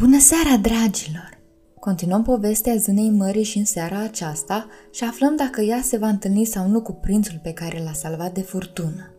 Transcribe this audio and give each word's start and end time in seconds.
Bună 0.00 0.18
seara, 0.18 0.56
dragilor! 0.56 1.38
Continuăm 1.80 2.22
povestea 2.22 2.76
zânei 2.76 3.10
mării 3.10 3.42
și 3.42 3.58
în 3.58 3.64
seara 3.64 4.02
aceasta 4.02 4.66
și 4.90 5.04
aflăm 5.04 5.36
dacă 5.36 5.60
ea 5.60 5.80
se 5.82 5.96
va 5.96 6.08
întâlni 6.08 6.44
sau 6.44 6.68
nu 6.68 6.82
cu 6.82 6.92
prințul 6.92 7.40
pe 7.42 7.52
care 7.52 7.82
l-a 7.84 7.92
salvat 7.92 8.34
de 8.34 8.40
furtună. 8.40 9.14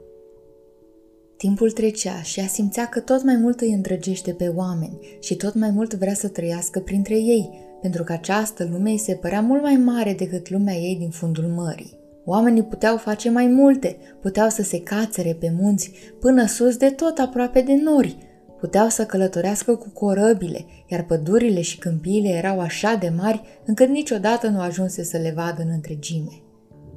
Timpul 1.37 1.71
trecea 1.71 2.21
și 2.21 2.39
ea 2.39 2.47
simțea 2.47 2.85
că 2.85 2.99
tot 2.99 3.23
mai 3.23 3.35
mult 3.35 3.59
îi 3.59 3.71
îndrăgește 3.71 4.33
pe 4.33 4.47
oameni 4.47 4.99
și 5.19 5.35
tot 5.35 5.53
mai 5.53 5.69
mult 5.69 5.93
vrea 5.93 6.13
să 6.13 6.27
trăiască 6.27 6.79
printre 6.79 7.15
ei, 7.15 7.49
pentru 7.81 8.03
că 8.03 8.13
această 8.13 8.67
lume 8.71 8.89
îi 8.89 8.97
se 8.97 9.13
părea 9.13 9.41
mult 9.41 9.61
mai 9.61 9.75
mare 9.75 10.13
decât 10.13 10.49
lumea 10.49 10.75
ei 10.75 10.95
din 10.95 11.09
fundul 11.09 11.45
mării. 11.45 11.99
Oamenii 12.25 12.63
puteau 12.63 12.97
face 12.97 13.29
mai 13.29 13.47
multe, 13.47 13.97
puteau 14.21 14.49
să 14.49 14.63
se 14.63 14.81
cațere 14.81 15.33
pe 15.39 15.53
munți 15.59 15.91
până 16.19 16.45
sus 16.45 16.77
de 16.77 16.89
tot 16.89 17.17
aproape 17.17 17.61
de 17.61 17.73
nori, 17.83 18.17
puteau 18.61 18.89
să 18.89 19.05
călătorească 19.05 19.75
cu 19.75 19.89
corăbile, 19.89 20.65
iar 20.87 21.03
pădurile 21.03 21.61
și 21.61 21.77
câmpiile 21.77 22.29
erau 22.29 22.59
așa 22.59 22.95
de 22.99 23.13
mari 23.17 23.41
încât 23.65 23.89
niciodată 23.89 24.47
nu 24.47 24.59
ajunse 24.59 25.03
să 25.03 25.17
le 25.17 25.33
vadă 25.35 25.61
în 25.61 25.69
întregime. 25.73 26.41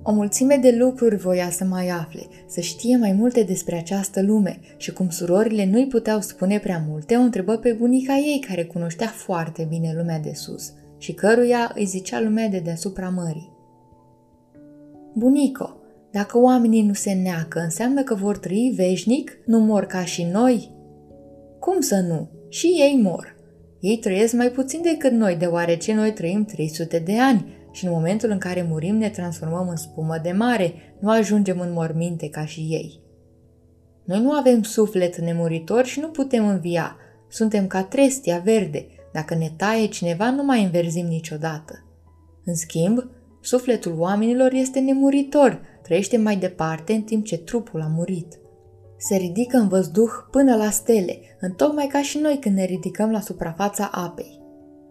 O 0.02 0.12
mulțime 0.12 0.56
de 0.56 0.76
lucruri 0.78 1.16
voia 1.16 1.50
să 1.50 1.64
mai 1.64 1.88
afle, 1.88 2.26
să 2.46 2.60
știe 2.60 2.96
mai 2.96 3.12
multe 3.12 3.42
despre 3.42 3.76
această 3.76 4.22
lume 4.22 4.60
și 4.76 4.92
cum 4.92 5.08
surorile 5.08 5.66
nu-i 5.66 5.86
puteau 5.86 6.20
spune 6.20 6.58
prea 6.58 6.84
multe, 6.88 7.16
o 7.16 7.20
întrebă 7.20 7.56
pe 7.56 7.72
bunica 7.72 8.16
ei 8.16 8.44
care 8.48 8.64
cunoștea 8.64 9.06
foarte 9.06 9.66
bine 9.68 9.94
lumea 9.96 10.18
de 10.18 10.32
sus 10.34 10.72
și 10.98 11.12
căruia 11.12 11.72
îi 11.74 11.84
zicea 11.84 12.20
lumea 12.20 12.48
de 12.48 12.58
deasupra 12.58 13.08
mării. 13.08 13.52
Bunico, 15.14 15.76
dacă 16.10 16.38
oamenii 16.38 16.82
nu 16.82 16.92
se 16.92 17.12
neacă, 17.12 17.58
înseamnă 17.58 18.02
că 18.02 18.14
vor 18.14 18.38
trăi 18.38 18.72
veșnic, 18.76 19.38
nu 19.46 19.58
mor 19.58 19.84
ca 19.84 20.04
și 20.04 20.24
noi? 20.24 20.73
Cum 21.64 21.80
să 21.80 22.00
nu? 22.00 22.28
Și 22.48 22.66
ei 22.66 23.00
mor. 23.02 23.36
Ei 23.80 23.96
trăiesc 23.96 24.32
mai 24.32 24.50
puțin 24.50 24.82
decât 24.82 25.12
noi, 25.12 25.36
deoarece 25.36 25.94
noi 25.94 26.12
trăim 26.12 26.44
300 26.44 26.98
de 26.98 27.18
ani 27.18 27.68
și 27.72 27.84
în 27.84 27.90
momentul 27.90 28.30
în 28.30 28.38
care 28.38 28.66
murim 28.68 28.96
ne 28.96 29.08
transformăm 29.10 29.68
în 29.68 29.76
spumă 29.76 30.18
de 30.22 30.32
mare, 30.32 30.72
nu 31.00 31.10
ajungem 31.10 31.60
în 31.60 31.72
morminte 31.72 32.28
ca 32.28 32.44
și 32.44 32.60
ei. 32.60 33.00
Noi 34.04 34.20
nu 34.20 34.30
avem 34.30 34.62
suflet 34.62 35.16
nemuritor 35.16 35.84
și 35.84 36.00
nu 36.00 36.08
putem 36.08 36.48
învia. 36.48 36.96
Suntem 37.28 37.66
ca 37.66 37.82
trestia 37.82 38.38
verde. 38.38 38.86
Dacă 39.12 39.34
ne 39.34 39.50
taie 39.56 39.86
cineva, 39.86 40.30
nu 40.30 40.44
mai 40.44 40.64
înverzim 40.64 41.06
niciodată. 41.06 41.84
În 42.44 42.54
schimb, 42.54 43.10
sufletul 43.40 43.94
oamenilor 43.98 44.52
este 44.52 44.80
nemuritor, 44.80 45.60
trăiește 45.82 46.16
mai 46.16 46.36
departe 46.36 46.92
în 46.92 47.02
timp 47.02 47.24
ce 47.24 47.38
trupul 47.38 47.80
a 47.80 47.92
murit 47.96 48.42
se 49.06 49.16
ridică 49.16 49.56
în 49.56 49.68
văzduh 49.68 50.10
până 50.30 50.56
la 50.56 50.70
stele, 50.70 51.18
întocmai 51.40 51.86
ca 51.86 52.02
și 52.02 52.18
noi 52.18 52.38
când 52.40 52.56
ne 52.56 52.64
ridicăm 52.64 53.10
la 53.10 53.20
suprafața 53.20 53.90
apei. 53.92 54.40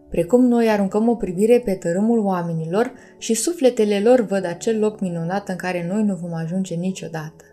Precum 0.09 0.45
noi 0.45 0.69
aruncăm 0.69 1.09
o 1.09 1.15
privire 1.15 1.59
pe 1.59 1.73
tărâmul 1.73 2.19
oamenilor 2.19 2.93
și 3.17 3.33
sufletele 3.33 3.99
lor 3.99 4.21
văd 4.21 4.45
acel 4.45 4.79
loc 4.79 4.99
minunat 4.99 5.49
în 5.49 5.55
care 5.55 5.87
noi 5.87 6.03
nu 6.03 6.15
vom 6.15 6.33
ajunge 6.33 6.75
niciodată. 6.75 7.43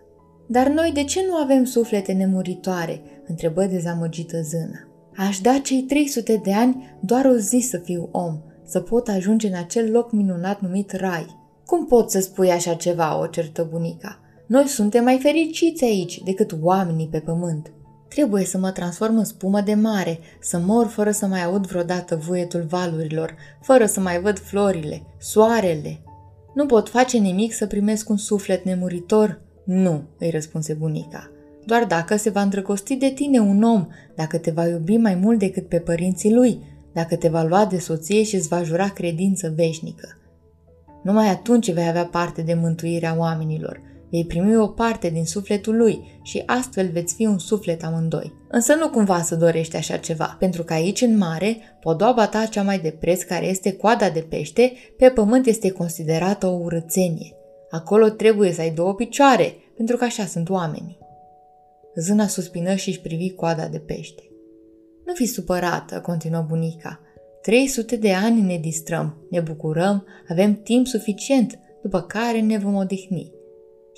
Dar 0.47 0.67
noi 0.67 0.91
de 0.93 1.03
ce 1.03 1.25
nu 1.27 1.35
avem 1.35 1.63
suflete 1.63 2.11
nemuritoare? 2.11 3.01
întrebă 3.27 3.65
dezamăgită 3.65 4.41
zână. 4.41 4.87
Aș 5.15 5.39
da 5.39 5.59
cei 5.63 5.81
300 5.81 6.41
de 6.43 6.53
ani 6.53 6.97
doar 6.99 7.25
o 7.25 7.35
zi 7.35 7.59
să 7.69 7.77
fiu 7.77 8.09
om, 8.11 8.39
să 8.63 8.79
pot 8.79 9.07
ajunge 9.07 9.47
în 9.47 9.55
acel 9.55 9.91
loc 9.91 10.11
minunat 10.11 10.61
numit 10.61 10.91
Rai. 10.91 11.39
Cum 11.65 11.85
pot 11.85 12.11
să 12.11 12.19
spui 12.19 12.51
așa 12.51 12.73
ceva, 12.73 13.19
o 13.19 13.27
certă 13.27 13.67
bunica? 13.71 14.20
Noi 14.51 14.67
suntem 14.67 15.03
mai 15.03 15.19
fericiți 15.21 15.83
aici 15.83 16.21
decât 16.23 16.55
oamenii 16.61 17.07
pe 17.07 17.19
pământ. 17.19 17.71
Trebuie 18.07 18.45
să 18.45 18.57
mă 18.57 18.71
transform 18.71 19.17
în 19.17 19.23
spumă 19.23 19.61
de 19.61 19.73
mare, 19.73 20.19
să 20.41 20.59
mor 20.65 20.87
fără 20.87 21.11
să 21.11 21.25
mai 21.25 21.43
aud 21.43 21.67
vreodată 21.67 22.15
vuietul 22.15 22.61
valurilor, 22.61 23.35
fără 23.61 23.85
să 23.85 23.99
mai 23.99 24.21
văd 24.21 24.39
florile, 24.39 25.01
soarele. 25.19 26.01
Nu 26.53 26.65
pot 26.65 26.89
face 26.89 27.17
nimic 27.17 27.53
să 27.53 27.67
primesc 27.67 28.09
un 28.09 28.17
suflet 28.17 28.63
nemuritor? 28.65 29.41
Nu, 29.63 30.03
îi 30.19 30.29
răspunse 30.29 30.73
bunica. 30.73 31.31
Doar 31.65 31.85
dacă 31.85 32.15
se 32.15 32.29
va 32.29 32.41
îndrăgosti 32.41 32.95
de 32.95 33.09
tine 33.09 33.39
un 33.39 33.63
om, 33.63 33.87
dacă 34.15 34.37
te 34.37 34.51
va 34.51 34.67
iubi 34.67 34.97
mai 34.97 35.15
mult 35.15 35.39
decât 35.39 35.67
pe 35.67 35.79
părinții 35.79 36.33
lui, 36.33 36.59
dacă 36.93 37.15
te 37.15 37.29
va 37.29 37.43
lua 37.43 37.65
de 37.65 37.79
soție 37.79 38.23
și 38.23 38.35
îți 38.35 38.47
va 38.47 38.63
jura 38.63 38.89
credință 38.89 39.53
veșnică. 39.55 40.17
Numai 41.03 41.29
atunci 41.29 41.71
vei 41.71 41.87
avea 41.87 42.05
parte 42.05 42.41
de 42.41 42.53
mântuirea 42.53 43.15
oamenilor– 43.17 43.81
Vei 44.11 44.25
primi 44.25 44.57
o 44.57 44.67
parte 44.67 45.09
din 45.09 45.25
sufletul 45.25 45.77
lui 45.77 46.19
și 46.23 46.43
astfel 46.45 46.89
veți 46.91 47.15
fi 47.15 47.25
un 47.25 47.37
suflet 47.37 47.83
amândoi. 47.83 48.33
Însă 48.47 48.73
nu 48.73 48.89
cumva 48.89 49.21
să 49.21 49.35
dorești 49.35 49.75
așa 49.75 49.97
ceva, 49.97 50.35
pentru 50.39 50.63
că 50.63 50.73
aici 50.73 51.01
în 51.01 51.17
mare, 51.17 51.57
podoaba 51.81 52.27
ta 52.27 52.45
cea 52.45 52.63
mai 52.63 52.79
de 52.79 52.95
preț 52.99 53.21
care 53.23 53.45
este 53.45 53.73
coada 53.73 54.09
de 54.09 54.25
pește, 54.29 54.73
pe 54.97 55.09
pământ 55.09 55.45
este 55.45 55.71
considerată 55.71 56.47
o 56.47 56.57
urățenie. 56.57 57.35
Acolo 57.69 58.09
trebuie 58.09 58.51
să 58.51 58.61
ai 58.61 58.71
două 58.71 58.93
picioare, 58.93 59.55
pentru 59.77 59.97
că 59.97 60.03
așa 60.03 60.25
sunt 60.25 60.49
oamenii. 60.49 60.97
Zâna 61.95 62.27
suspină 62.27 62.75
și 62.75 62.89
își 62.89 63.01
privi 63.01 63.29
coada 63.29 63.67
de 63.67 63.79
pește. 63.79 64.23
Nu 65.05 65.13
fi 65.13 65.25
supărată, 65.25 65.99
continuă 65.99 66.45
bunica. 66.47 66.99
300 67.41 67.95
de 67.95 68.13
ani 68.13 68.41
ne 68.41 68.57
distrăm, 68.57 69.27
ne 69.29 69.39
bucurăm, 69.39 70.05
avem 70.29 70.61
timp 70.61 70.87
suficient, 70.87 71.59
după 71.81 72.01
care 72.01 72.39
ne 72.39 72.57
vom 72.57 72.75
odihni. 72.75 73.31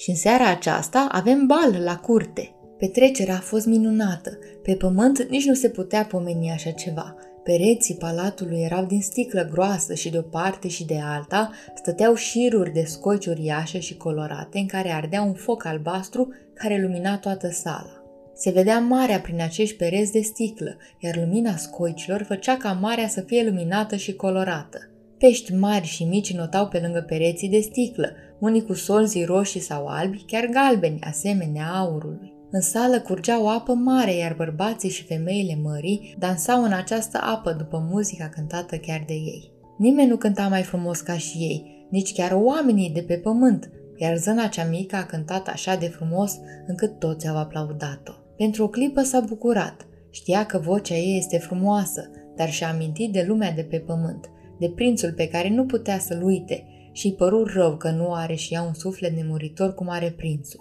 Și 0.04 0.10
în 0.10 0.16
seara 0.16 0.50
aceasta 0.50 1.08
avem 1.12 1.46
bal 1.46 1.84
la 1.84 1.98
curte. 1.98 2.56
Petrecerea 2.78 3.36
a 3.36 3.40
fost 3.40 3.66
minunată. 3.66 4.38
Pe 4.64 4.76
pământ 4.76 5.30
nici 5.30 5.46
nu 5.46 5.54
se 5.54 5.70
putea 5.70 6.06
pomeni 6.06 6.52
așa 6.52 6.72
ceva. 6.72 7.16
Pereții 7.44 7.96
palatului 7.96 8.62
erau 8.62 8.86
din 8.86 9.02
sticlă 9.02 9.50
groasă 9.52 9.94
și 9.94 10.10
de 10.10 10.18
o 10.18 10.22
parte 10.22 10.68
și 10.68 10.86
de 10.86 11.00
alta 11.04 11.52
stăteau 11.76 12.16
șiruri 12.16 12.74
de 12.74 12.84
scoici 12.84 13.26
uriașe 13.26 13.80
și 13.80 13.98
colorate 13.98 14.58
în 14.58 14.66
care 14.66 14.92
ardea 14.92 15.22
un 15.22 15.34
foc 15.34 15.66
albastru 15.66 16.34
care 16.54 16.82
lumina 16.82 17.18
toată 17.18 17.50
sala. 17.50 18.04
Se 18.36 18.52
vedea 18.52 18.80
marea 18.80 19.20
prin 19.20 19.42
acești 19.42 19.76
pereți 19.76 20.12
de 20.12 20.22
sticlă, 20.22 20.78
iar 21.00 21.16
lumina 21.16 21.56
scoicilor 21.56 22.24
făcea 22.24 22.58
ca 22.58 22.72
marea 22.72 23.08
să 23.08 23.22
fie 23.22 23.44
luminată 23.44 23.96
și 23.96 24.14
colorată. 24.14 24.88
Pești 25.18 25.54
mari 25.54 25.86
și 25.86 26.04
mici 26.04 26.34
notau 26.34 26.68
pe 26.68 26.80
lângă 26.80 27.06
pereții 27.08 27.50
de 27.50 27.60
sticlă, 27.60 28.10
unii 28.44 28.66
cu 28.66 28.74
solzii 28.74 29.24
roșii 29.24 29.60
sau 29.60 29.86
albi, 29.86 30.24
chiar 30.28 30.46
galbeni, 30.46 31.00
asemenea 31.02 31.68
aurului. 31.74 32.34
În 32.52 32.62
sală 32.62 33.00
curgea 33.00 33.42
o 33.42 33.48
apă 33.48 33.74
mare, 33.74 34.16
iar 34.16 34.34
bărbații 34.38 34.90
și 34.90 35.04
femeile 35.04 35.60
mării 35.64 36.16
dansau 36.20 36.64
în 36.64 36.74
această 36.74 37.20
apă 37.22 37.52
după 37.52 37.88
muzica 37.90 38.30
cântată 38.30 38.76
chiar 38.78 39.04
de 39.08 39.14
ei. 39.14 39.52
Nimeni 39.78 40.10
nu 40.10 40.16
cânta 40.16 40.48
mai 40.48 40.62
frumos 40.62 41.00
ca 41.00 41.18
și 41.18 41.38
ei, 41.38 41.88
nici 41.90 42.14
chiar 42.14 42.32
oamenii 42.32 42.92
de 42.94 43.02
pe 43.02 43.16
pământ, 43.16 43.70
iar 43.98 44.18
zâna 44.18 44.48
cea 44.48 44.66
mică 44.66 44.96
a 44.96 45.06
cântat 45.06 45.48
așa 45.48 45.76
de 45.76 45.88
frumos 45.88 46.40
încât 46.68 47.00
toți 47.00 47.28
au 47.28 47.38
aplaudat-o. 47.38 48.14
Pentru 48.38 48.64
o 48.64 48.68
clipă 48.68 49.02
s-a 49.02 49.20
bucurat. 49.20 49.88
Știa 50.10 50.46
că 50.46 50.58
vocea 50.58 50.96
ei 50.96 51.18
este 51.18 51.38
frumoasă, 51.38 52.10
dar 52.36 52.50
și-a 52.50 52.70
amintit 52.70 53.12
de 53.12 53.26
lumea 53.28 53.52
de 53.52 53.64
pe 53.64 53.78
pământ, 53.78 54.30
de 54.60 54.70
prințul 54.70 55.12
pe 55.12 55.28
care 55.28 55.50
nu 55.50 55.66
putea 55.66 56.00
să-l 56.00 56.24
uite 56.24 56.68
și 56.94 57.06
îi 57.06 57.14
păru 57.14 57.44
rău 57.44 57.78
că 57.78 57.90
nu 57.90 58.14
are 58.14 58.36
și 58.36 58.54
ea 58.54 58.62
un 58.62 58.74
suflet 58.74 59.16
nemuritor 59.16 59.74
cum 59.74 59.90
are 59.90 60.14
prințul. 60.18 60.60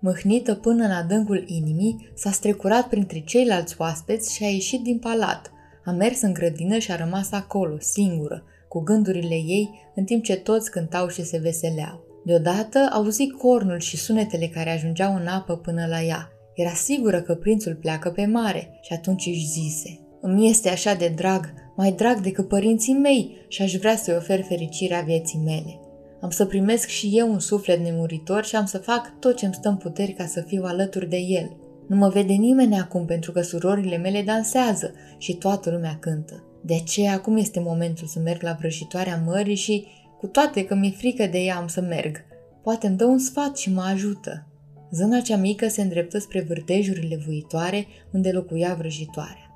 Mâhnită 0.00 0.54
până 0.54 0.84
în 0.84 0.90
adâncul 0.90 1.44
inimii, 1.46 2.10
s-a 2.14 2.30
strecurat 2.30 2.88
printre 2.88 3.20
ceilalți 3.20 3.74
oaspeți 3.78 4.34
și 4.34 4.44
a 4.44 4.48
ieșit 4.48 4.82
din 4.82 4.98
palat. 4.98 5.50
A 5.84 5.90
mers 5.90 6.20
în 6.20 6.32
grădină 6.32 6.78
și 6.78 6.92
a 6.92 6.96
rămas 6.96 7.32
acolo, 7.32 7.76
singură, 7.78 8.44
cu 8.68 8.80
gândurile 8.80 9.34
ei, 9.34 9.70
în 9.94 10.04
timp 10.04 10.24
ce 10.24 10.36
toți 10.36 10.70
cântau 10.70 11.08
și 11.08 11.24
se 11.24 11.38
veseleau. 11.38 12.04
Deodată 12.24 12.88
auzi 12.92 13.26
cornul 13.28 13.78
și 13.78 13.96
sunetele 13.96 14.46
care 14.46 14.70
ajungeau 14.70 15.14
în 15.14 15.26
apă 15.26 15.56
până 15.56 15.86
la 15.86 16.02
ea. 16.02 16.30
Era 16.54 16.72
sigură 16.72 17.20
că 17.20 17.34
prințul 17.34 17.74
pleacă 17.74 18.10
pe 18.10 18.26
mare 18.26 18.78
și 18.82 18.92
atunci 18.92 19.26
își 19.26 19.46
zise, 19.46 20.00
îmi 20.20 20.48
este 20.48 20.68
așa 20.68 20.94
de 20.94 21.12
drag 21.16 21.52
mai 21.80 21.92
drag 21.92 22.20
decât 22.20 22.48
părinții 22.48 22.92
mei 22.92 23.36
și 23.48 23.62
aș 23.62 23.74
vrea 23.74 23.96
să-i 23.96 24.14
ofer 24.16 24.42
fericirea 24.42 25.00
vieții 25.00 25.40
mele. 25.44 25.80
Am 26.20 26.30
să 26.30 26.46
primesc 26.46 26.88
și 26.88 27.10
eu 27.12 27.30
un 27.30 27.38
suflet 27.38 27.80
nemuritor 27.80 28.44
și 28.44 28.56
am 28.56 28.64
să 28.64 28.78
fac 28.78 29.18
tot 29.18 29.36
ce-mi 29.36 29.54
stă 29.54 29.68
în 29.68 29.76
puteri 29.76 30.12
ca 30.12 30.26
să 30.26 30.40
fiu 30.40 30.62
alături 30.64 31.08
de 31.08 31.16
el. 31.16 31.56
Nu 31.88 31.96
mă 31.96 32.08
vede 32.08 32.32
nimeni 32.32 32.78
acum 32.78 33.04
pentru 33.04 33.32
că 33.32 33.40
surorile 33.40 33.96
mele 33.96 34.22
dansează 34.22 34.92
și 35.18 35.34
toată 35.34 35.70
lumea 35.70 35.96
cântă. 36.00 36.44
De 36.64 36.74
aceea 36.74 37.12
acum 37.12 37.36
este 37.36 37.60
momentul 37.60 38.06
să 38.06 38.18
merg 38.18 38.42
la 38.42 38.56
vrăjitoarea 38.58 39.22
mării 39.26 39.54
și, 39.54 39.86
cu 40.18 40.26
toate 40.26 40.64
că 40.64 40.74
mi-e 40.74 40.90
frică 40.90 41.26
de 41.26 41.38
ea, 41.38 41.56
am 41.56 41.66
să 41.66 41.80
merg. 41.80 42.16
Poate 42.62 42.86
îmi 42.86 42.96
dă 42.96 43.04
un 43.04 43.18
sfat 43.18 43.56
și 43.56 43.72
mă 43.72 43.82
ajută. 43.82 44.46
Zâna 44.90 45.20
cea 45.20 45.36
mică 45.36 45.68
se 45.68 45.82
îndreptă 45.82 46.18
spre 46.18 46.44
vârtejurile 46.48 47.16
vuitoare 47.26 47.86
unde 48.12 48.30
locuia 48.30 48.74
vrăjitoarea. 48.78 49.49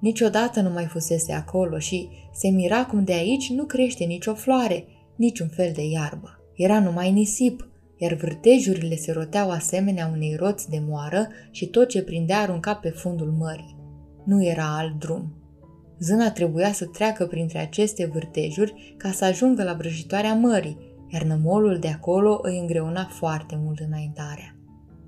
Niciodată 0.00 0.60
nu 0.60 0.70
mai 0.70 0.84
fusese 0.84 1.32
acolo 1.32 1.78
și 1.78 2.08
se 2.32 2.48
mira 2.48 2.84
cum 2.84 3.04
de 3.04 3.12
aici 3.12 3.50
nu 3.50 3.64
crește 3.64 4.04
nicio 4.04 4.34
floare, 4.34 4.84
niciun 5.16 5.48
fel 5.48 5.72
de 5.74 5.82
iarbă. 5.86 6.40
Era 6.54 6.80
numai 6.80 7.12
nisip, 7.12 7.68
iar 7.96 8.14
vârtejurile 8.14 8.96
se 8.96 9.12
roteau 9.12 9.50
asemenea 9.50 10.10
unei 10.14 10.34
roți 10.34 10.70
de 10.70 10.82
moară 10.88 11.28
și 11.50 11.66
tot 11.66 11.88
ce 11.88 12.02
prindea 12.02 12.40
arunca 12.40 12.74
pe 12.74 12.88
fundul 12.88 13.34
mării. 13.38 13.76
Nu 14.24 14.44
era 14.44 14.76
alt 14.76 14.98
drum. 14.98 15.34
Zâna 15.98 16.30
trebuia 16.30 16.72
să 16.72 16.84
treacă 16.84 17.26
printre 17.26 17.58
aceste 17.58 18.06
vârtejuri 18.06 18.94
ca 18.96 19.10
să 19.10 19.24
ajungă 19.24 19.62
la 19.62 19.74
vrăjitoarea 19.74 20.34
mării, 20.34 20.78
iar 21.08 21.22
nămolul 21.22 21.78
de 21.78 21.88
acolo 21.88 22.38
îi 22.42 22.58
îngreuna 22.58 23.08
foarte 23.10 23.60
mult 23.62 23.78
înaintarea. 23.78 24.59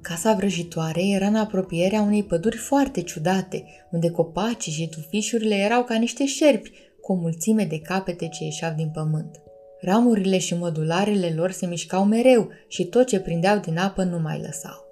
Casa 0.02 0.34
vrăjitoare 0.34 1.02
era 1.06 1.26
în 1.26 1.34
apropierea 1.34 2.00
unei 2.00 2.24
păduri 2.24 2.56
foarte 2.56 3.00
ciudate, 3.00 3.64
unde 3.90 4.10
copacii 4.10 4.72
și 4.72 4.88
tufișurile 4.88 5.54
erau 5.54 5.84
ca 5.84 5.94
niște 5.94 6.26
șerpi, 6.26 6.70
cu 7.00 7.12
o 7.12 7.14
mulțime 7.14 7.64
de 7.64 7.78
capete 7.78 8.28
ce 8.28 8.44
ieșeau 8.44 8.72
din 8.76 8.90
pământ. 8.94 9.40
Ramurile 9.80 10.38
și 10.38 10.54
mădularele 10.54 11.32
lor 11.36 11.50
se 11.50 11.66
mișcau 11.66 12.04
mereu 12.04 12.48
și 12.68 12.84
tot 12.84 13.06
ce 13.06 13.20
prindeau 13.20 13.58
din 13.58 13.78
apă 13.78 14.02
nu 14.02 14.18
mai 14.18 14.40
lăsau. 14.40 14.84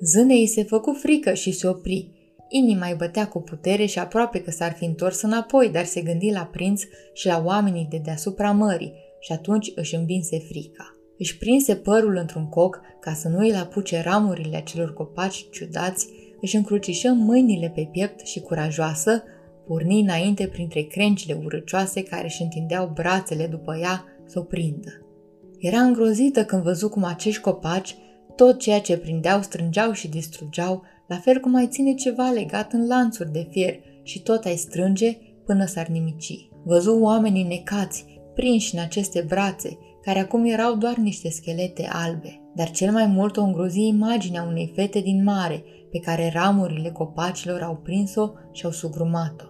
Zânei 0.00 0.46
se 0.46 0.62
făcu 0.62 0.92
frică 0.92 1.34
și 1.34 1.52
se 1.52 1.66
opri. 1.66 2.10
Inima 2.48 2.88
îi 2.88 2.94
bătea 2.94 3.28
cu 3.28 3.40
putere 3.40 3.86
și 3.86 3.98
aproape 3.98 4.40
că 4.40 4.50
s-ar 4.50 4.72
fi 4.72 4.84
întors 4.84 5.22
înapoi, 5.22 5.68
dar 5.68 5.84
se 5.84 6.00
gândi 6.00 6.30
la 6.30 6.44
prinț 6.52 6.82
și 7.12 7.26
la 7.26 7.42
oamenii 7.44 7.86
de 7.90 8.00
deasupra 8.04 8.50
mării 8.50 8.92
și 9.20 9.32
atunci 9.32 9.72
își 9.74 9.94
învinse 9.94 10.38
frica. 10.38 10.93
Își 11.18 11.38
prinse 11.38 11.76
părul 11.76 12.16
într-un 12.16 12.48
coc 12.48 12.80
ca 13.00 13.12
să 13.12 13.28
nu 13.28 13.38
îi 13.38 13.54
apuce 13.54 14.02
ramurile 14.02 14.56
acelor 14.56 14.92
copaci 14.92 15.46
ciudați, 15.50 16.08
își 16.40 16.56
încrucișă 16.56 17.12
mâinile 17.12 17.72
pe 17.74 17.88
piept 17.92 18.26
și 18.26 18.40
curajoasă, 18.40 19.22
porni 19.66 20.00
înainte 20.00 20.46
printre 20.46 20.82
crencile 20.82 21.40
urăcioase 21.44 22.02
care 22.02 22.24
își 22.24 22.42
întindeau 22.42 22.90
brațele 22.94 23.46
după 23.46 23.76
ea 23.76 24.04
să 24.26 24.38
o 24.38 24.42
prindă. 24.42 24.90
Era 25.58 25.80
îngrozită 25.80 26.44
când 26.44 26.62
văzu 26.62 26.88
cum 26.88 27.04
acești 27.04 27.40
copaci, 27.40 27.96
tot 28.36 28.58
ceea 28.58 28.80
ce 28.80 28.98
prindeau, 28.98 29.42
strângeau 29.42 29.92
și 29.92 30.08
distrugeau, 30.08 30.82
la 31.06 31.16
fel 31.16 31.40
cum 31.40 31.54
ai 31.54 31.66
ține 31.66 31.94
ceva 31.94 32.30
legat 32.30 32.72
în 32.72 32.86
lanțuri 32.86 33.32
de 33.32 33.46
fier 33.50 33.80
și 34.02 34.22
tot 34.22 34.44
ai 34.44 34.56
strânge 34.56 35.18
până 35.44 35.64
s-ar 35.64 35.86
nimici. 35.86 36.48
Văzu 36.64 36.98
oamenii 37.00 37.42
necați, 37.42 38.04
prinși 38.34 38.74
în 38.74 38.80
aceste 38.80 39.24
brațe, 39.28 39.78
care 40.04 40.18
acum 40.18 40.44
erau 40.44 40.74
doar 40.74 40.96
niște 40.96 41.28
schelete 41.30 41.88
albe, 41.92 42.40
dar 42.54 42.70
cel 42.70 42.92
mai 42.92 43.06
mult 43.06 43.36
o 43.36 43.42
îngrozi 43.42 43.86
imaginea 43.86 44.42
unei 44.42 44.72
fete 44.74 45.00
din 45.00 45.22
mare, 45.22 45.64
pe 45.90 45.98
care 45.98 46.30
ramurile 46.34 46.90
copacilor 46.90 47.62
au 47.62 47.76
prins-o 47.76 48.30
și 48.52 48.64
au 48.64 48.70
sugrumat-o. 48.70 49.44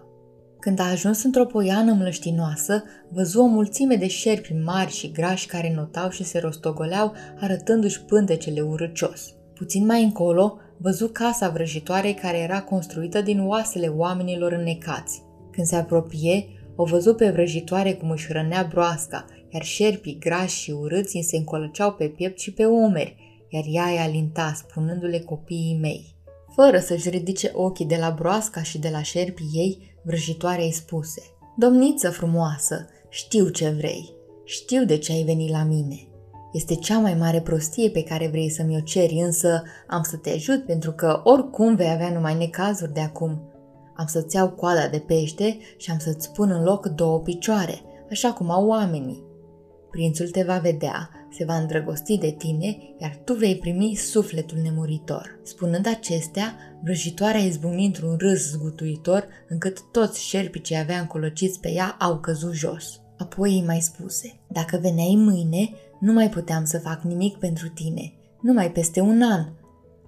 Când 0.59 0.79
a 0.79 0.89
ajuns 0.89 1.23
într-o 1.23 1.45
poiană 1.45 1.93
mlăștinoasă, 1.93 2.83
văzu 3.09 3.41
o 3.41 3.45
mulțime 3.45 3.95
de 3.95 4.07
șerpi 4.07 4.53
mari 4.53 4.91
și 4.91 5.11
grași 5.11 5.47
care 5.47 5.73
notau 5.75 6.09
și 6.09 6.23
se 6.23 6.39
rostogoleau, 6.39 7.13
arătându-și 7.39 8.01
pântecele 8.01 8.61
urăcios. 8.61 9.33
Puțin 9.55 9.85
mai 9.85 10.03
încolo, 10.03 10.57
văzu 10.77 11.07
casa 11.07 11.49
vrăjitoare 11.49 12.13
care 12.13 12.37
era 12.37 12.61
construită 12.61 13.21
din 13.21 13.47
oasele 13.47 13.87
oamenilor 13.87 14.51
înnecați. 14.51 15.23
Când 15.51 15.67
se 15.67 15.75
apropie, 15.75 16.47
o 16.75 16.83
văzu 16.83 17.13
pe 17.13 17.29
vrăjitoare 17.29 17.93
cum 17.93 18.09
își 18.09 18.31
rănea 18.31 18.67
broasca, 18.69 19.25
iar 19.55 19.63
șerpii 19.63 20.19
grași 20.19 20.61
și 20.61 20.71
urâți 20.71 21.15
îi 21.15 21.23
se 21.23 21.37
încolăceau 21.37 21.91
pe 21.91 22.07
piept 22.07 22.39
și 22.39 22.53
pe 22.53 22.65
umeri, 22.65 23.45
iar 23.49 23.63
ea 23.67 23.85
îi 23.85 23.97
alinta, 23.97 24.53
spunându-le 24.55 25.19
copiii 25.19 25.77
mei. 25.81 26.15
Fără 26.55 26.79
să-și 26.79 27.09
ridice 27.09 27.51
ochii 27.53 27.85
de 27.85 27.97
la 27.99 28.09
broasca 28.09 28.63
și 28.63 28.77
de 28.77 28.89
la 28.89 29.01
șerpii 29.01 29.49
ei, 29.53 29.97
vrăjitoarea 30.03 30.65
îi 30.65 30.71
spuse 30.71 31.21
Domniță 31.57 32.09
frumoasă, 32.09 32.87
știu 33.09 33.47
ce 33.47 33.69
vrei, 33.69 34.11
știu 34.43 34.85
de 34.85 34.97
ce 34.97 35.11
ai 35.11 35.23
venit 35.23 35.49
la 35.49 35.63
mine. 35.63 36.07
Este 36.53 36.75
cea 36.75 36.99
mai 36.99 37.13
mare 37.13 37.41
prostie 37.41 37.89
pe 37.89 38.03
care 38.03 38.27
vrei 38.27 38.49
să-mi 38.49 38.75
o 38.75 38.79
ceri, 38.79 39.21
însă 39.25 39.63
am 39.87 40.03
să 40.03 40.17
te 40.17 40.29
ajut 40.29 40.65
pentru 40.65 40.91
că 40.91 41.21
oricum 41.23 41.75
vei 41.75 41.89
avea 41.89 42.09
numai 42.09 42.35
necazuri 42.35 42.93
de 42.93 42.99
acum. 42.99 43.51
Am 43.95 44.05
să-ți 44.05 44.35
iau 44.35 44.49
coada 44.49 44.87
de 44.87 44.99
pește 44.99 45.57
și 45.77 45.91
am 45.91 45.97
să-ți 45.99 46.31
pun 46.31 46.51
în 46.51 46.63
loc 46.63 46.87
două 46.87 47.19
picioare, 47.19 47.81
așa 48.11 48.33
cum 48.33 48.51
au 48.51 48.67
oamenii. 48.67 49.33
Prințul 49.95 50.29
te 50.29 50.43
va 50.43 50.57
vedea, 50.57 51.09
se 51.31 51.45
va 51.45 51.55
îndrăgosti 51.55 52.17
de 52.17 52.31
tine, 52.37 52.77
iar 52.97 53.19
tu 53.23 53.33
vei 53.33 53.55
primi 53.55 53.95
sufletul 53.95 54.57
nemuritor. 54.57 55.39
Spunând 55.43 55.87
acestea, 55.87 56.55
vrăjitoarea 56.83 57.41
izbucni 57.41 57.85
într-un 57.85 58.15
râs 58.17 58.49
zgutuitor, 58.49 59.27
încât 59.49 59.91
toți 59.91 60.23
șerpii 60.23 60.61
ce 60.61 60.77
avea 60.77 60.99
încolociți 60.99 61.59
pe 61.59 61.71
ea 61.71 61.95
au 61.99 62.19
căzut 62.19 62.53
jos. 62.53 63.01
Apoi 63.17 63.53
îi 63.53 63.65
mai 63.65 63.79
spuse, 63.79 64.39
dacă 64.47 64.77
veneai 64.81 65.15
mâine, 65.17 65.69
nu 65.99 66.13
mai 66.13 66.29
puteam 66.29 66.65
să 66.65 66.79
fac 66.79 67.01
nimic 67.01 67.37
pentru 67.37 67.67
tine, 67.67 68.13
numai 68.41 68.71
peste 68.71 68.99
un 68.99 69.21
an. 69.21 69.45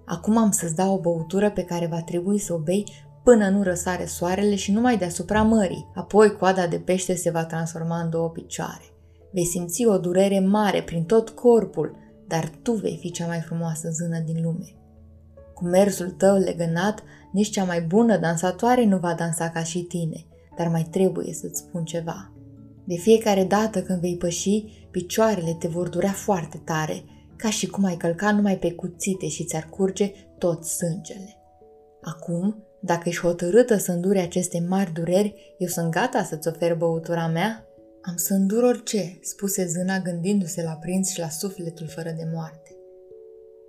Acum 0.05 0.37
am 0.37 0.51
să-ți 0.51 0.75
dau 0.75 0.93
o 0.93 0.99
băutură 0.99 1.51
pe 1.51 1.63
care 1.63 1.87
va 1.87 2.01
trebui 2.01 2.39
să 2.39 2.53
o 2.53 2.57
bei 2.57 2.85
până 3.23 3.49
nu 3.49 3.63
răsare 3.63 4.05
soarele 4.05 4.55
și 4.55 4.71
numai 4.71 4.97
deasupra 4.97 5.41
mării. 5.41 5.91
Apoi 5.95 6.35
coada 6.35 6.67
de 6.67 6.77
pește 6.77 7.15
se 7.15 7.29
va 7.29 7.45
transforma 7.45 8.01
în 8.01 8.09
două 8.09 8.29
picioare. 8.29 8.91
Vei 9.31 9.45
simți 9.45 9.85
o 9.85 9.97
durere 9.97 10.39
mare 10.39 10.83
prin 10.83 11.03
tot 11.03 11.29
corpul, 11.29 11.95
dar 12.27 12.51
tu 12.62 12.71
vei 12.71 12.97
fi 13.00 13.12
cea 13.12 13.27
mai 13.27 13.39
frumoasă 13.39 13.89
zână 13.89 14.19
din 14.19 14.44
lume. 14.44 14.75
Cu 15.53 15.63
mersul 15.63 16.09
tău 16.09 16.38
legănat, 16.38 17.03
nici 17.31 17.50
cea 17.50 17.63
mai 17.63 17.81
bună 17.81 18.18
dansatoare 18.18 18.85
nu 18.85 18.97
va 18.97 19.13
dansa 19.13 19.50
ca 19.50 19.63
și 19.63 19.79
tine, 19.79 20.25
dar 20.57 20.68
mai 20.68 20.88
trebuie 20.91 21.33
să-ți 21.33 21.59
spun 21.59 21.83
ceva. 21.83 22.31
De 22.83 22.95
fiecare 22.95 23.44
dată 23.44 23.81
când 23.81 24.00
vei 24.00 24.18
păși, 24.18 24.63
picioarele 24.91 25.56
te 25.59 25.68
vor 25.68 25.89
durea 25.89 26.12
foarte 26.12 26.62
tare, 26.65 27.03
ca 27.35 27.50
și 27.50 27.68
cum 27.68 27.83
ai 27.83 27.95
călca 27.95 28.31
numai 28.31 28.57
pe 28.57 28.71
cuțite 28.71 29.27
și 29.27 29.44
ți-ar 29.44 29.68
curge 29.69 30.12
tot 30.38 30.63
sângele. 30.63 31.38
Acum, 32.01 32.63
dacă 32.81 33.09
ești 33.09 33.21
hotărâtă 33.21 33.77
să 33.77 33.91
îndure 33.91 34.19
aceste 34.19 34.65
mari 34.68 34.94
dureri, 34.94 35.56
eu 35.57 35.68
sunt 35.68 35.91
gata 35.91 36.23
să-ți 36.23 36.47
ofer 36.47 36.75
băutura 36.75 37.27
mea 37.27 37.66
am 38.07 38.15
să 38.15 38.33
îndur 38.33 38.63
orice, 38.63 39.19
spuse 39.21 39.65
zâna 39.65 40.00
gândindu-se 40.00 40.63
la 40.63 40.71
prinț 40.71 41.09
și 41.09 41.19
la 41.19 41.30
sufletul 41.30 41.88
fără 41.88 42.13
de 42.18 42.30
moarte. 42.33 42.75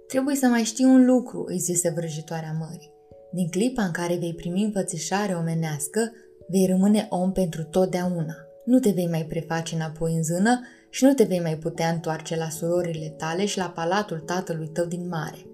Trebuie 0.06 0.35
să 0.35 0.46
mai 0.46 0.62
știi 0.62 0.85
un 0.85 1.05
lucru, 1.05 1.44
îi 1.49 1.58
zise 1.58 1.90
vrăjitoarea 1.90 2.56
mării. 2.58 2.93
Din 3.32 3.49
clipa 3.49 3.82
în 3.82 3.90
care 3.90 4.17
vei 4.17 4.35
primi 4.35 4.62
înfățișare 4.62 5.35
omenească, 5.35 6.12
vei 6.49 6.67
rămâne 6.67 7.06
om 7.11 7.32
pentru 7.32 7.62
totdeauna. 7.64 8.37
Nu 8.64 8.79
te 8.79 8.90
vei 8.90 9.08
mai 9.08 9.25
preface 9.25 9.75
înapoi 9.75 10.14
în 10.14 10.23
zână 10.23 10.61
și 10.90 11.05
nu 11.05 11.12
te 11.12 11.25
vei 11.25 11.40
mai 11.40 11.56
putea 11.56 11.88
întoarce 11.88 12.37
la 12.37 12.49
surorile 12.49 13.08
tale 13.08 13.46
și 13.46 13.58
la 13.58 13.70
palatul 13.75 14.19
tatălui 14.19 14.69
tău 14.69 14.85
din 14.85 15.08
mare. 15.08 15.47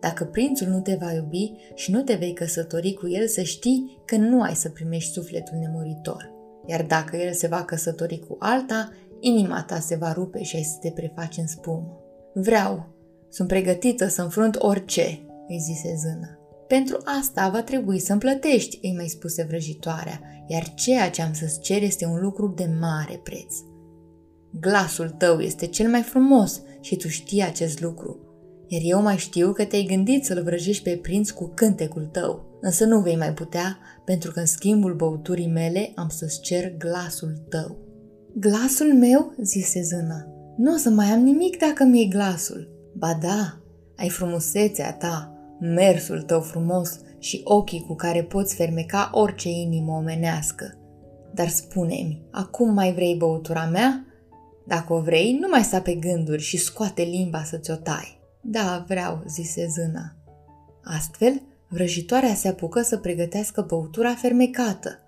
Dacă 0.00 0.24
prințul 0.24 0.68
nu 0.68 0.80
te 0.80 0.96
va 1.00 1.12
iubi 1.12 1.52
și 1.74 1.90
nu 1.90 2.02
te 2.02 2.14
vei 2.14 2.32
căsători 2.32 2.92
cu 2.92 3.08
el, 3.08 3.26
să 3.26 3.42
știi 3.42 4.02
că 4.04 4.16
nu 4.16 4.42
ai 4.42 4.54
să 4.54 4.68
primești 4.68 5.12
sufletul 5.12 5.58
nemuritor 5.58 6.36
iar 6.68 6.82
dacă 6.82 7.16
el 7.16 7.32
se 7.32 7.46
va 7.46 7.64
căsători 7.64 8.24
cu 8.28 8.36
alta, 8.38 8.92
inima 9.20 9.62
ta 9.62 9.78
se 9.78 9.96
va 9.96 10.12
rupe 10.12 10.42
și 10.42 10.56
ai 10.56 10.62
să 10.62 10.76
te 10.80 10.90
prefaci 10.90 11.36
în 11.36 11.46
spumă. 11.46 12.00
Vreau, 12.34 12.86
sunt 13.30 13.48
pregătită 13.48 14.08
să 14.08 14.22
înfrunt 14.22 14.56
orice, 14.58 15.20
îi 15.48 15.58
zise 15.58 15.94
zână. 15.96 16.38
Pentru 16.66 16.98
asta 17.20 17.48
va 17.48 17.62
trebui 17.62 17.98
să-mi 17.98 18.20
plătești, 18.20 18.78
îi 18.82 18.94
mai 18.96 19.06
spuse 19.06 19.44
vrăjitoarea, 19.48 20.20
iar 20.46 20.74
ceea 20.74 21.10
ce 21.10 21.22
am 21.22 21.32
să-ți 21.32 21.60
cer 21.60 21.82
este 21.82 22.06
un 22.06 22.20
lucru 22.20 22.52
de 22.56 22.70
mare 22.80 23.20
preț. 23.22 23.54
Glasul 24.60 25.10
tău 25.10 25.38
este 25.38 25.66
cel 25.66 25.88
mai 25.88 26.02
frumos 26.02 26.62
și 26.80 26.96
tu 26.96 27.08
știi 27.08 27.42
acest 27.42 27.80
lucru, 27.80 28.27
iar 28.68 28.80
eu 28.84 29.02
mai 29.02 29.16
știu 29.16 29.52
că 29.52 29.64
te-ai 29.64 29.82
gândit 29.82 30.24
să-l 30.24 30.42
vrăjești 30.42 30.82
pe 30.82 30.98
prinț 31.02 31.30
cu 31.30 31.52
cântecul 31.54 32.08
tău. 32.12 32.58
Însă 32.60 32.84
nu 32.84 33.00
vei 33.00 33.16
mai 33.16 33.32
putea, 33.32 33.78
pentru 34.04 34.30
că 34.30 34.40
în 34.40 34.46
schimbul 34.46 34.94
băuturii 34.94 35.48
mele 35.48 35.92
am 35.94 36.08
să-ți 36.08 36.40
cer 36.40 36.76
glasul 36.76 37.44
tău. 37.48 37.76
Glasul 38.34 38.94
meu? 38.94 39.34
zise 39.42 39.82
zâna. 39.82 40.26
Nu 40.56 40.74
o 40.74 40.76
să 40.76 40.90
mai 40.90 41.06
am 41.06 41.20
nimic 41.20 41.58
dacă 41.58 41.84
mi-e 41.84 42.06
glasul. 42.06 42.68
Ba 42.94 43.18
da, 43.22 43.60
ai 43.96 44.08
frumusețea 44.08 44.92
ta, 44.92 45.32
mersul 45.60 46.22
tău 46.22 46.40
frumos 46.40 47.00
și 47.18 47.40
ochii 47.44 47.84
cu 47.86 47.94
care 47.94 48.22
poți 48.22 48.54
fermeca 48.54 49.10
orice 49.12 49.48
inimă 49.48 49.92
omenească. 49.92 50.78
Dar 51.34 51.48
spune-mi, 51.48 52.22
acum 52.30 52.74
mai 52.74 52.92
vrei 52.92 53.14
băutura 53.14 53.64
mea? 53.64 54.06
Dacă 54.66 54.92
o 54.92 55.00
vrei, 55.00 55.38
nu 55.40 55.48
mai 55.48 55.62
sta 55.62 55.80
pe 55.80 55.94
gânduri 55.94 56.42
și 56.42 56.56
scoate 56.56 57.02
limba 57.02 57.42
să-ți 57.42 57.70
o 57.70 57.74
tai. 57.74 58.17
Da, 58.50 58.84
vreau, 58.88 59.22
zise 59.26 59.66
zâna. 59.66 60.16
Astfel, 60.82 61.42
Vrăjitoarea 61.70 62.34
se 62.34 62.48
apucă 62.48 62.80
să 62.80 62.96
pregătească 62.96 63.64
băutura 63.68 64.14
fermecată. 64.14 64.98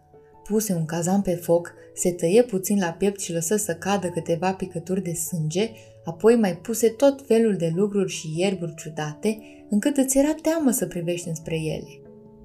Puse 0.44 0.73
un 0.75 0.85
cazan 0.85 1.23
pe 1.23 1.35
foc, 1.35 1.73
se 1.94 2.12
tăie 2.12 2.42
puțin 2.42 2.78
la 2.78 2.90
piept 2.90 3.20
și 3.20 3.32
lăsă 3.32 3.56
să 3.56 3.75
cadă 3.75 4.09
câteva 4.09 4.52
picături 4.52 5.02
de 5.02 5.12
sânge, 5.12 5.70
apoi 6.04 6.37
mai 6.37 6.56
puse 6.56 6.88
tot 6.88 7.26
felul 7.26 7.56
de 7.56 7.73
lucruri 7.75 8.12
și 8.12 8.32
ierburi 8.37 8.75
ciudate, 8.75 9.38
încât 9.70 9.97
îți 9.97 10.18
era 10.18 10.35
teamă 10.42 10.70
să 10.70 10.87
privești 10.87 11.28
înspre 11.28 11.56
ele. 11.56 12.00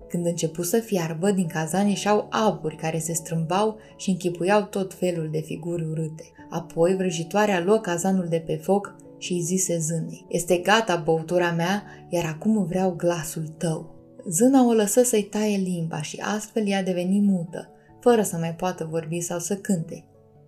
Când 0.10 0.26
începu 0.26 0.62
să 0.62 0.80
fiarbă, 0.80 1.32
din 1.32 1.48
cazan 1.48 1.88
ieșeau 1.88 2.28
aburi 2.30 2.76
care 2.76 3.00
se 3.00 3.14
strâmbau 3.14 3.78
și 3.98 4.10
închipuiau 4.10 4.64
tot 4.64 4.94
felul 4.94 5.30
de 5.32 5.40
figuri 5.40 5.86
urâte. 5.86 6.32
Apoi 6.50 6.96
vrăjitoarea 6.96 7.64
luă 7.64 7.78
cazanul 7.78 8.26
de 8.30 8.44
pe 8.46 8.56
foc 8.56 8.96
și 9.18 9.34
îi 9.34 9.42
zise 9.42 9.78
zânei, 9.80 10.26
Este 10.30 10.58
gata 10.58 10.96
băutura 10.96 11.52
mea, 11.52 11.84
iar 12.10 12.26
acum 12.26 12.66
vreau 12.66 12.92
glasul 12.92 13.48
tău. 13.48 13.96
Zâna 14.30 14.66
o 14.66 14.72
lăsă 14.72 15.04
să-i 15.04 15.24
taie 15.24 15.58
limba 15.58 16.02
și 16.02 16.22
astfel 16.36 16.68
ea 16.68 16.84
deveni 16.84 17.20
mută, 17.20 17.70
fără 18.02 18.22
să 18.22 18.38
mai 18.38 18.56
poată 18.56 18.88
vorbi 18.90 19.20
sau 19.20 19.40
să 19.40 19.56
cânte. 19.56 20.06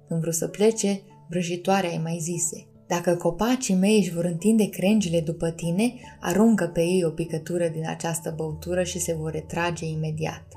Când 0.07 0.19
vreau 0.19 0.35
să 0.35 0.47
plece, 0.47 1.01
vrăjitoarea 1.29 1.89
îi 1.89 2.01
mai 2.03 2.17
zise, 2.21 2.67
dacă 2.87 3.15
copacii 3.15 3.75
mei 3.75 3.97
își 3.97 4.13
vor 4.13 4.25
întinde 4.25 4.69
crengile 4.69 5.21
după 5.21 5.49
tine, 5.49 5.93
aruncă 6.19 6.65
pe 6.65 6.81
ei 6.81 7.03
o 7.03 7.09
picătură 7.09 7.67
din 7.67 7.87
această 7.87 8.33
băutură 8.35 8.83
și 8.83 8.99
se 8.99 9.13
vor 9.13 9.31
retrage 9.31 9.85
imediat. 9.85 10.47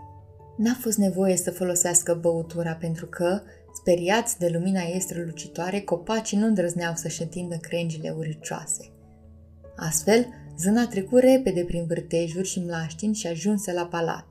N-a 0.57 0.77
fost 0.81 0.99
nevoie 0.99 1.37
să 1.37 1.51
folosească 1.51 2.19
băutura 2.21 2.73
pentru 2.73 3.07
că, 3.07 3.41
speriați 3.75 4.39
de 4.39 4.49
lumina 4.53 4.81
ei 4.83 5.01
strălucitoare, 5.01 5.81
copacii 5.81 6.39
nu 6.39 6.47
îndrăzneau 6.47 6.95
să-și 6.95 7.23
întindă 7.23 7.57
crengile 7.57 8.15
uricioase. 8.19 8.93
Astfel, 9.77 10.27
zâna 10.59 10.87
trecu 10.87 11.17
repede 11.17 11.65
prin 11.65 11.85
vârtejuri 11.87 12.49
și 12.49 12.61
mlaștini 12.61 13.15
și 13.15 13.27
ajunse 13.27 13.73
la 13.73 13.87
palat. 13.87 14.27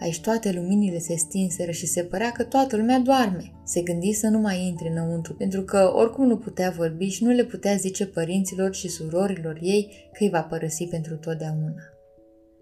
Aici 0.00 0.20
toate 0.20 0.52
luminile 0.52 0.98
se 0.98 1.16
stinseră 1.16 1.70
și 1.70 1.86
se 1.86 2.02
părea 2.02 2.30
că 2.30 2.44
toată 2.44 2.76
lumea 2.76 2.98
doarme. 2.98 3.52
Se 3.64 3.80
gândi 3.80 4.12
să 4.12 4.28
nu 4.28 4.38
mai 4.38 4.66
intre 4.66 4.88
înăuntru, 4.88 5.34
pentru 5.34 5.62
că 5.62 5.92
oricum 5.94 6.26
nu 6.26 6.36
putea 6.36 6.70
vorbi 6.70 7.06
și 7.06 7.24
nu 7.24 7.30
le 7.30 7.44
putea 7.44 7.74
zice 7.74 8.06
părinților 8.06 8.74
și 8.74 8.88
surorilor 8.88 9.58
ei 9.60 10.08
că 10.12 10.24
îi 10.24 10.30
va 10.30 10.42
părăsi 10.42 10.84
pentru 10.84 11.16
totdeauna. 11.16 11.74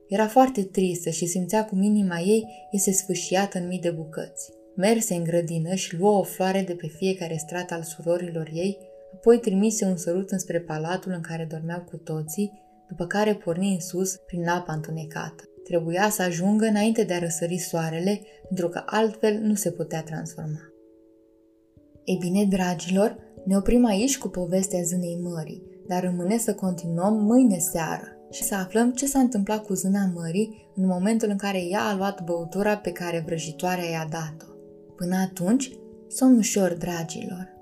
Era 0.09 0.27
foarte 0.27 0.63
tristă 0.63 1.11
și 1.11 1.27
simțea 1.27 1.65
cum 1.65 1.83
inima 1.83 2.19
ei 2.19 2.45
este 2.71 2.93
sfâșiată 2.93 3.59
în 3.59 3.67
mii 3.67 3.81
de 3.81 3.91
bucăți. 3.91 4.51
Merse 4.77 5.15
în 5.15 5.25
grădină 5.25 5.75
și 5.75 5.97
luă 5.97 6.19
o 6.19 6.23
floare 6.23 6.63
de 6.63 6.73
pe 6.73 6.87
fiecare 6.87 7.37
strat 7.37 7.71
al 7.71 7.83
surorilor 7.83 8.51
ei, 8.53 8.79
apoi 9.15 9.39
trimise 9.39 9.85
un 9.85 9.97
sărut 9.97 10.31
înspre 10.31 10.61
palatul 10.61 11.13
în 11.13 11.21
care 11.21 11.47
dormeau 11.51 11.81
cu 11.81 11.97
toții, 11.97 12.63
după 12.89 13.07
care 13.07 13.35
porni 13.35 13.73
în 13.73 13.81
sus 13.81 14.17
prin 14.17 14.49
apa 14.49 14.73
întunecată. 14.73 15.45
Trebuia 15.65 16.09
să 16.11 16.23
ajungă 16.23 16.65
înainte 16.65 17.03
de 17.05 17.15
a 17.15 17.19
răsări 17.19 17.59
soarele, 17.59 18.21
pentru 18.49 18.69
că 18.69 18.83
altfel 18.87 19.39
nu 19.39 19.55
se 19.55 19.71
putea 19.71 20.03
transforma. 20.03 20.73
Ei 22.05 22.17
bine, 22.21 22.45
dragilor, 22.45 23.17
ne 23.45 23.57
oprim 23.57 23.85
aici 23.85 24.19
cu 24.19 24.29
povestea 24.29 24.83
zânei 24.83 25.21
mării, 25.23 25.63
dar 25.89 26.03
rămâne 26.03 26.39
să 26.39 26.55
continuăm 26.55 27.15
mâine 27.15 27.59
seară 27.59 28.17
și 28.31 28.43
să 28.43 28.55
aflăm 28.55 28.93
ce 28.93 29.07
s-a 29.07 29.19
întâmplat 29.19 29.65
cu 29.65 29.75
zâna 29.75 30.11
mării 30.15 30.71
în 30.75 30.87
momentul 30.87 31.29
în 31.29 31.37
care 31.37 31.63
ea 31.65 31.81
a 31.81 31.97
luat 31.97 32.25
băutura 32.25 32.77
pe 32.77 32.93
care 32.93 33.23
vrăjitoarea 33.27 33.85
i-a 33.85 34.07
dat-o. 34.11 34.54
Până 34.97 35.17
atunci, 35.17 35.71
somn 36.09 36.37
ușor, 36.37 36.73
dragilor! 36.73 37.54